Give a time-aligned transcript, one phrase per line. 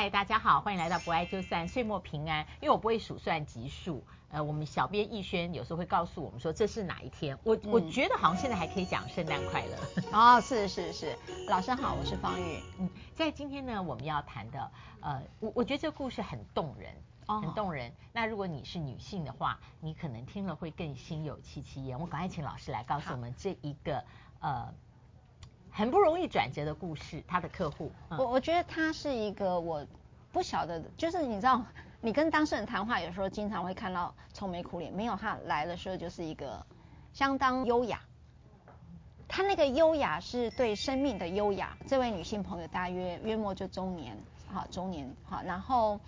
[0.00, 2.40] 嗨，大家好，欢迎来到不爱就散，岁末平安。
[2.62, 7.38] 因为我不会数算级数，呃，我们小编逸轩有时候会告诉我们说这是哪一天。
[7.44, 9.76] 我、嗯、我觉得好像现在还可以讲圣诞快乐。
[10.10, 11.18] 哦，是是是，
[11.50, 12.62] 老师好，我是方玉。
[12.78, 14.70] 嗯，在今天呢，我们要谈的，
[15.02, 16.94] 呃，我我觉得这个故事很动人，
[17.26, 17.92] 哦，很动人。
[18.10, 22.00] 那如果你是女性的话，你可能听了会更心有戚戚焉。
[22.00, 24.02] 我赶快请老师来告诉我们这一个，
[24.40, 24.72] 呃。
[25.72, 29.86] 很不容易转折的故事，他的客户，嗯、我我觉得他是一个我
[30.32, 31.64] 不晓得，就是你知道，
[32.00, 36.64] 你跟当事人谈话，有时候经常会看到愁眉苦脸，没有他来的时候就是一个
[37.12, 38.00] 相当优雅。
[39.28, 41.76] 他那个优雅是对生命的优雅。
[41.86, 44.16] 这位女性朋友大约约莫就中年，
[44.52, 46.00] 哈，中年，哈，然后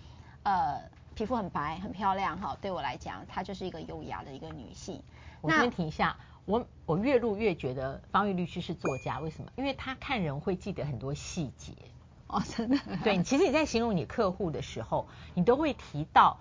[0.43, 0.81] 呃，
[1.15, 5.01] 皮肤很白，很漂亮，哈，对我来讲，她就是一个优雅的一个女性。
[5.39, 6.17] 我先停一下。
[6.45, 9.49] 我我越录越觉得方玉律师是作家，为什么？
[9.55, 11.71] 因为他看人会记得很多细节
[12.27, 12.77] 哦，真的。
[13.03, 16.37] 对，其实你在形容你客户的时候，你都会提到，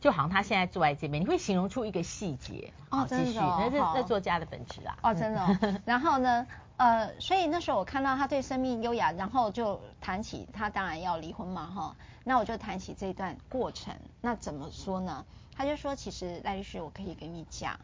[0.00, 3.56] 就好像他现在坐在这边，你会形容出一个细节哦，真的、哦。
[3.58, 4.98] 那是那作家的本质啊。
[5.02, 5.80] 哦，真的、哦。
[5.86, 11.96] 然后呢，呃，所以那时候我看到他对生命优雅，然后就谈起他当然要离婚嘛，哈。
[12.24, 13.94] 那我就谈起这段过程。
[14.20, 15.24] 那怎么说呢？
[15.54, 17.78] 他就说，其实赖律师，我可以跟你讲。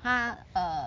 [0.00, 0.77] 他呃，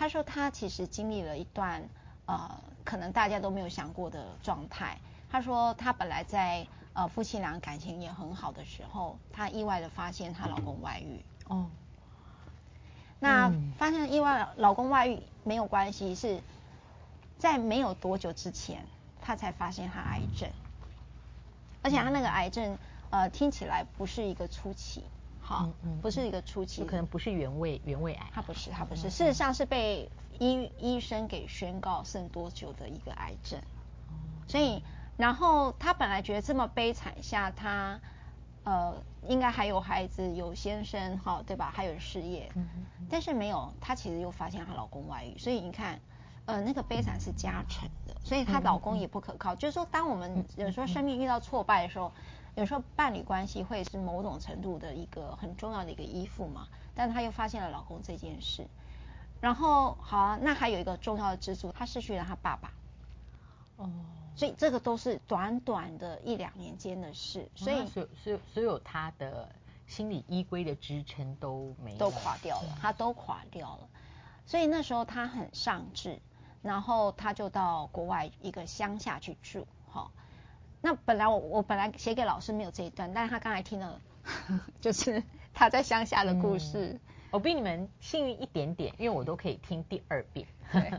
[0.00, 1.86] 他说他其实经历了一段
[2.24, 2.50] 呃，
[2.84, 4.96] 可能大家都没有想过的状态。
[5.28, 11.22] 他说他本来在呃夫妻俩感情也很好的时候，他意外的发现她老公外遇。
[11.48, 11.66] 哦。
[13.18, 16.42] 那发现意外老公外遇没有关系，是
[17.36, 18.86] 在没有多久之前，
[19.20, 20.48] 她才发现她癌症，
[21.82, 22.78] 而且她那个癌症
[23.10, 25.04] 呃听起来不是一个初期。
[25.50, 25.68] 好，
[26.00, 33.60] 不是一个初期，可能不是原位原位癌，他不是，他不是，事实上是被医医生给宣告剩多久的一个癌症，
[34.46, 34.80] 所以，
[35.16, 37.98] 然后他本来觉得这么悲惨下，他
[38.62, 38.94] 呃
[39.26, 41.72] 应该还有孩子，有先生，哈，对吧？
[41.74, 42.48] 还有事业，
[43.10, 45.98] 但是没有，她其实又发现她老公外遇，所以你看，
[46.44, 52.12] 呃，那个悲惨是加成的，所以她老公也不可靠，就是说，当我们有时候生命遇到挫败的时候。
[52.56, 58.66] 有时候伴侣关系会是某种程度的一个很重要的一个依附嘛，但她又发现了老公这件事，
[59.40, 62.72] 然后好啊，那还有一个重要的支柱，她失去了她爸爸，
[63.76, 63.88] 哦，
[64.34, 69.48] 所以这个都是短短的一两年间的事，所以所所所有她的
[69.86, 73.88] 心理依归的支撑都没都垮掉了，她都垮掉了，
[74.44, 76.20] 所以那时候她很丧志，
[76.62, 80.10] 然后她就到国外一个乡下去住，哈。
[80.80, 84.00] 那本来我我本来写给老师没有这一段，但是他刚才听了，
[84.80, 86.92] 就是他在乡下的故事。
[86.92, 90.46] 嗯，我比你们幸运一点点，因为我都可以听第二遍。
[90.72, 90.92] 对，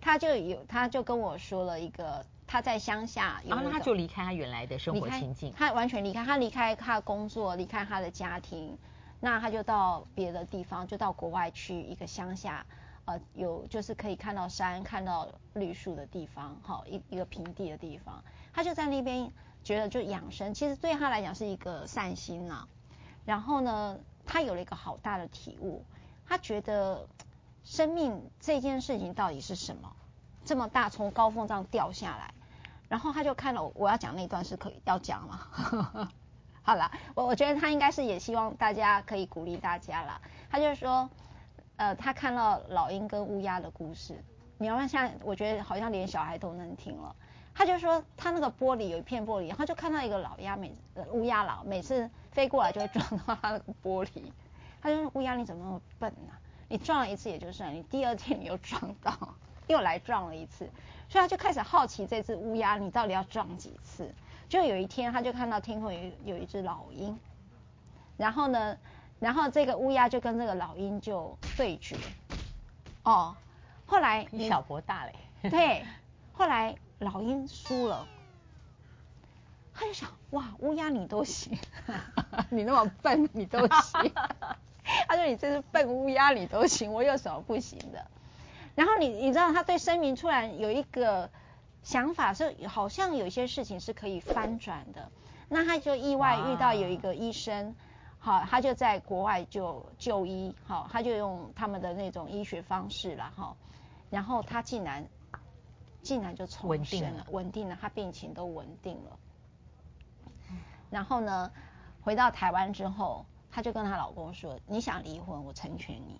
[0.00, 8.76] 他就有他就跟我说了一个他在乡下，然后他就离开他原来的生活情境，他完全离开，他离开他的工作，离开他的家庭，
[9.20, 12.66] 那他就到别的地方，就到国外去一个乡下。
[13.04, 18.22] 呃，有就是可以看到山、看到绿树的地方，好一一个平地的地方，
[18.58, 19.30] 他就在那边
[19.62, 22.68] 觉得就养生，其实对他来讲是一个善心呐、啊。
[23.24, 23.96] 然后呢，
[24.26, 25.84] 他有了一个好大的体悟，
[26.26, 27.06] 他觉得
[27.62, 29.94] 生命这件事情到底是什么？
[30.44, 32.34] 这么大，从高峰上掉下来，
[32.88, 36.10] 然后他就看了我，要讲那段是可以要讲了？
[36.62, 40.20] 好了，我我觉得他应该是也希望大家可以鼓励大家啦。
[40.50, 41.08] 他就说。
[41.76, 44.20] 呃，他看到老鹰跟乌鸦的故事，
[44.56, 47.14] 你要问现在，我觉得好像连小孩都能听了。
[47.58, 54.22] 他就说，他那个玻璃有一片玻璃，他就看到一个老鸦，每呃乌鸦老每次飞过来就会撞到他那个玻璃。
[54.80, 56.38] 他就说，乌鸦你怎么那么笨呢、啊？
[56.68, 59.12] 你撞了一次也就算，你第二天你又撞到，
[59.66, 60.70] 又来撞了一次，
[61.08, 64.08] 所以他就开始好奇这只乌鸦你到底要撞几次。
[64.48, 67.18] 就有一天他就看到天空有有一只老鹰，
[68.16, 68.78] 然后呢？
[69.18, 71.96] 然后这个乌鸦就跟这个老鹰就对决，
[73.02, 73.34] 哦，
[73.84, 75.84] 后来你小博大嘞，对，
[76.34, 78.06] 后来老鹰输了，
[79.72, 81.56] 他就想哇，乌鸦你都行，
[82.50, 84.12] 你那么笨你都行，
[85.08, 88.06] 他说你这是笨乌鸦你都行，我有什么不行的？
[88.74, 91.30] 然后你你知道他对生命突然有一个
[91.82, 95.10] 想法，是好像有些事情是可以翻转的，
[95.48, 97.74] 那他就意外遇到有一个医生。
[98.20, 103.56] 好，他就在国外就就医，好，他就用他们的那种医学方式了，哈，
[104.10, 105.06] 然后他竟然
[106.08, 109.18] 竟然就重生了，稳定了，他病情都稳定了。
[110.88, 111.52] 然后呢，
[112.00, 116.18] 回到台湾之后，她就跟她老公说：“你想离婚，我成全你，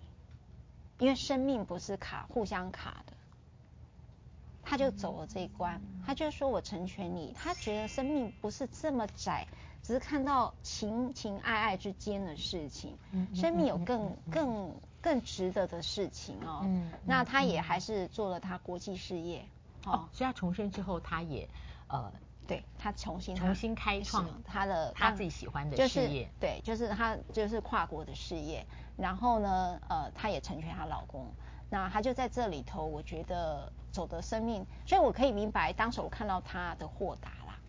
[0.99, 3.13] 因为生命不是卡互相卡的。”
[4.61, 9.47] 她就走了这一关，她就说我成全你，她觉得生命不是这么窄，
[9.81, 12.95] 只是看到情情爱爱之间的事情，
[13.33, 16.69] 生命有更更更值得的事情哦。
[17.07, 19.43] 那她也还是做了她国际事业，
[19.85, 21.47] 哦，所以他重生之后，他也
[21.87, 22.11] 呃。
[22.47, 28.65] 对他重新重新开创他的他自己喜欢的事业，就是，对，就是他就是跨国的事业。
[28.97, 31.31] 然后呢，呃，他也成全她老公。
[31.69, 37.59] 那他就在这里头，我觉得走的生命，所以我可以明白，当时我看到他的豁达啦，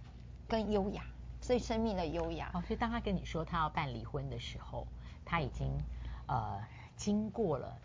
[0.49, 1.05] 跟优雅，
[1.43, 2.51] 所以生命的优雅。
[2.55, 4.87] 哦，所以当他跟你说他要办离婚的时候，
[5.27, 5.69] 他已经
[6.27, 6.59] 呃
[6.97, 7.77] 经过了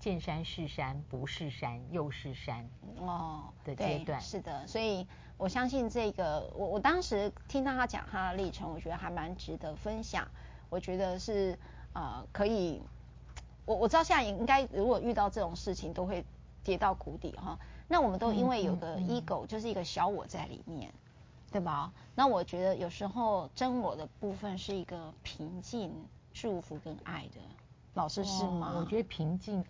[0.00, 5.06] 见山是山，不是山又是山哦的阶段，是的，所以。
[5.40, 10.28] 我相信这个，我我当时听到他讲他的历程，我觉得还蛮值得分享。
[10.68, 11.58] 我觉得是
[11.94, 12.82] 呃可以，
[13.64, 16.22] 我我知道现在应该如果遇到这种事情都会
[16.62, 17.58] 跌到谷底哈。
[17.88, 20.92] 那我们都因为有个 ego，就是一个小我在里面，
[21.50, 21.90] 对吧？
[22.14, 25.90] 那我觉得有时候真我的部分是一个平静、
[26.34, 27.40] 祝福跟爱的。
[27.94, 28.74] 老师是吗？
[28.76, 29.64] 我觉得平静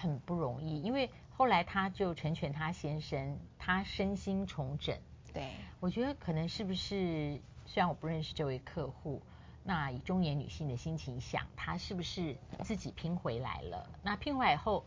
[0.00, 1.10] 很不容易，因为。
[1.32, 4.94] 后来他就成全他先生，他身心重整。
[5.32, 9.22] 对，我觉得可能是不是，虽然我不认识这位客户，
[9.64, 13.88] 那以中年女性的心情想，她是不是自己拼回来了？
[14.02, 14.84] 那拼回来以后，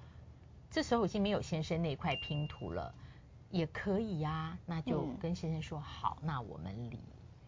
[0.70, 2.94] 这时候已经没有先生那块拼图了，
[3.50, 7.00] 也可以呀、啊，那就跟先生说、嗯、好，那我们离。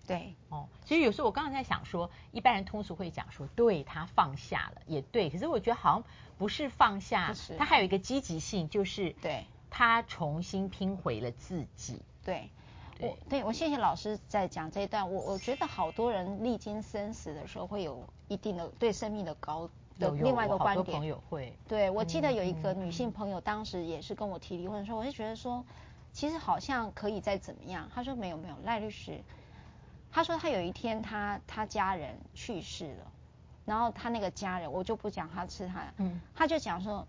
[0.08, 5.30] 对，哦，其实有时候我刚刚在想说，一般人通俗会讲说，对他放下了，也对。
[5.30, 6.04] 可是我觉得好像
[6.38, 12.02] 不是放下，他还有一个积极性，就是对他重新拼回了自己。
[12.24, 12.50] 对，
[13.00, 15.12] 对我对我谢谢老师在讲这一段。
[15.12, 19.68] 我我觉得好多人历经生死的时候，会有一定的对生命的高
[19.98, 20.98] 的另外一个观点。
[21.00, 21.58] 朋友会。
[21.68, 25.66] 对，我记得有一个女性朋友，当时也是跟我提离婚的时候，我就觉得说，
[26.14, 27.90] 其实好像可以再怎么样。
[27.94, 29.20] 她说没有没有，赖律师。
[30.16, 33.12] 他说他有一天他他家人去世了，
[33.66, 37.06] 然后他那个家人我就不讲他是他，嗯，他就讲说，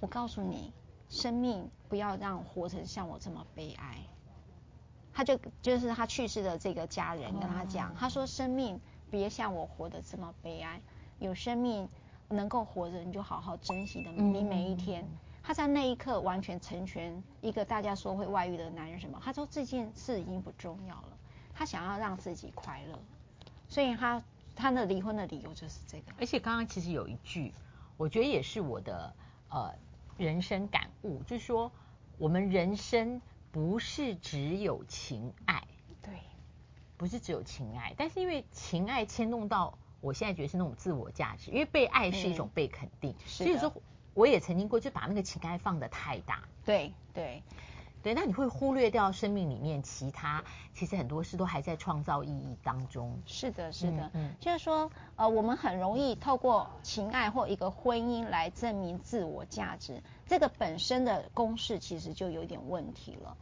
[0.00, 0.72] 我告诉你，
[1.08, 3.98] 生命不要让活成像我这么悲哀。
[5.12, 10.80] 他就就是他去世的这个家人跟他讲，他说生命别像我活得这么悲哀，
[11.20, 11.88] 有生命
[12.28, 15.06] 能够活着你就好好珍惜的你每一天。
[15.44, 21.18] 他在那一刻完全成全一个大家说会外遇的男人什么，他说这件事已经不重要了。
[21.54, 22.98] 他想要让自己快乐，
[23.68, 24.22] 所以他
[24.56, 26.12] 他的离婚的理由就是这个。
[26.18, 27.52] 而且刚刚其实有一句，
[27.96, 29.14] 我觉得也是我的
[29.50, 29.74] 呃
[30.16, 31.70] 人生感悟，就是说
[32.18, 33.20] 我们人生
[33.50, 35.62] 不是只有情爱，
[36.02, 36.14] 对，
[36.96, 43.72] 不是只有情爱，但是因为情爱牵动到我现在觉得是那种自我价值，因为被爱是一种被肯定，嗯、所以说
[44.14, 47.24] 我也曾经过就把那个情爱放得太大，对对。
[47.24, 47.42] 对，
[48.14, 50.42] 那你会忽略掉生命里面其他，
[50.74, 53.16] 其实很多事都还在创造意义当中。
[53.24, 63.36] 是的，是的，嗯，就是说，呃，我们很容易透过情爱或一个婚姻来证明自我价值，这个本身的公式其实就有点问题了。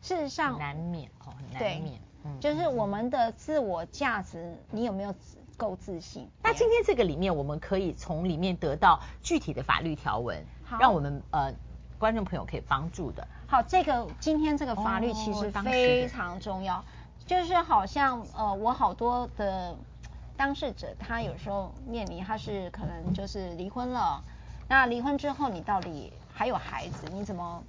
[0.00, 2.00] 事实上，难免哦，很难免。
[2.24, 5.14] 嗯，就是我们的自我价值，你有没有
[5.56, 6.28] 够自信？
[6.42, 11.52] 那今天这个里面，我们可以从里面得到具体的法律条文，好让我们呃
[11.98, 13.26] 观众朋友可以帮助的。
[13.46, 16.82] 好，这个今天这个法律其实非常重要，
[17.26, 19.76] 就是好像呃，我好多的
[20.36, 24.20] 当事者，他有时候面临他是可能就是离婚了，
[24.66, 27.62] 那离婚之后你到底还有孩子，你怎么？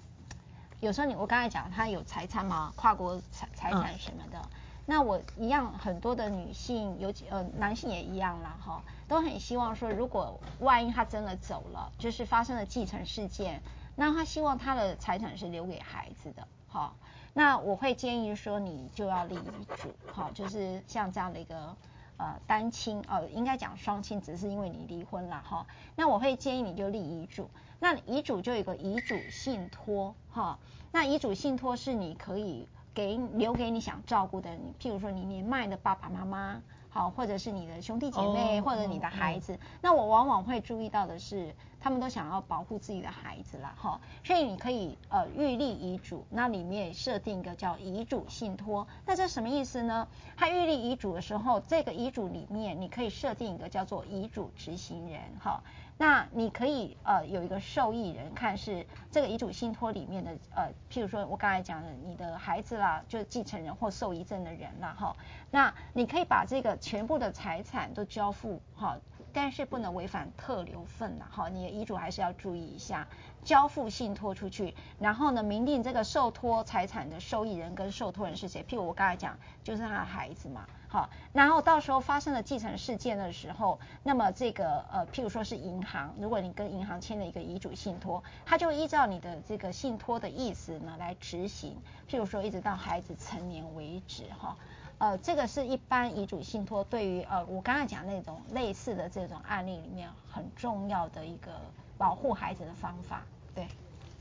[0.80, 2.74] 有时候你我刚才讲他有财产嘛？
[2.76, 4.50] 跨国财财产什么的，嗯、
[4.86, 13.62] 那我一样很多的女性，尤其呃男性也一样啦哈，都很希望说，如果万一他真的走了，就是发生了继承事件。
[13.96, 16.96] 那他希望他的财产是留给孩子的，好，
[17.34, 21.76] 那我会建议说你就要立遗嘱，好，就是像这样的一个
[22.18, 27.50] 呃单亲，呃应该讲双亲，只是因为你离婚了哈，那我会建议你就立遗嘱，
[27.80, 30.60] 那遗嘱就有个遗嘱信托，哈，
[30.92, 36.60] 那遗嘱信托是你可以给留给你想照顾的人，譬如说你年迈的爸爸妈妈。
[36.88, 50.08] 好，或者是你的兄弟姐妹，或者你的孩子，那我往往会注意到的是，他们都想要保护自己的孩子啦，哈，所以你可以呃预立遗嘱，那里面设定一个叫遗嘱信托，那这什么意思呢？
[50.38, 55.62] 他预立遗嘱的时候，这个遗嘱里面你可以设定一个叫做遗嘱执行人，哈。
[55.98, 65.16] 那你可以呃有一个受益人，看是这个遗嘱信托里面的呃，譬如说我刚才讲的你的孩子啦，就是继承人或受益证的人啦，哈。
[65.52, 68.98] 那你可以把这个全部的财产都交付哈，
[69.36, 71.50] 但是不能违反特留份啦，哈。
[71.50, 73.06] 你的遗嘱还是要注意一下，
[73.44, 78.64] 交付信托出去，然后呢，明定这个受托财产的受益人跟受托人是谁。
[78.64, 91.76] 譬如我刚才讲，就是他的孩子嘛，好，然后到时候发生了继承事件的时候，那么这个呃，譬如说是银行，如果你跟银行签了一个遗嘱信托，他就依照你的这个信托的意思呢来执行，
[92.10, 94.56] 譬如说一直到孩子成年为止，哈。
[94.98, 101.52] 呃，这个是一般遗嘱信托对于呃我刚才讲那种类似的这种案例里面很重要的一个
[101.98, 103.22] 保护孩子的方法。
[103.54, 103.68] 对，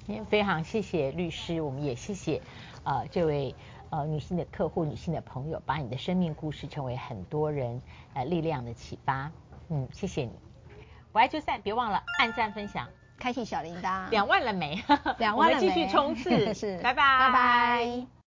[0.06, 2.42] 也非常谢谢律师，我们也谢谢
[2.82, 3.54] 呃这位
[3.90, 7.80] 呃女性的客户、女性的朋友，把你的生命故事成为很多人
[8.14, 9.30] 呃力量的启发。
[9.68, 10.32] 嗯，谢谢你。
[11.12, 14.08] 我爱就散，别忘了按赞、分享、开启小铃铛。
[14.10, 14.82] 两万了没？
[15.18, 15.66] 两万了没？
[15.66, 16.52] 我们继续冲刺。
[16.54, 17.18] 是，拜拜。
[17.18, 18.23] 拜拜。